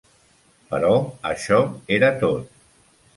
Però 0.71 0.89
això 1.31 1.59
era 1.99 2.09
tot. 2.25 2.57